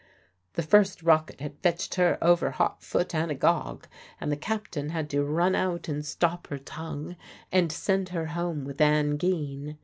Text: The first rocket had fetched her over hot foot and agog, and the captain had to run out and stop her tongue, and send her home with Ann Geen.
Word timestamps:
The 0.53 0.63
first 0.63 1.03
rocket 1.03 1.41
had 1.41 1.59
fetched 1.59 1.93
her 1.93 2.17
over 2.23 2.49
hot 2.49 2.81
foot 2.81 3.13
and 3.13 3.29
agog, 3.29 3.85
and 4.19 4.31
the 4.31 4.35
captain 4.35 4.89
had 4.89 5.11
to 5.11 5.23
run 5.23 5.53
out 5.53 5.87
and 5.87 6.03
stop 6.03 6.47
her 6.47 6.57
tongue, 6.57 7.15
and 7.51 7.71
send 7.71 8.09
her 8.09 8.25
home 8.33 8.65
with 8.65 8.81
Ann 8.81 9.17
Geen. 9.17 9.77